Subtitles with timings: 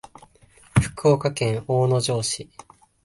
[0.81, 2.49] 福岡県大野城市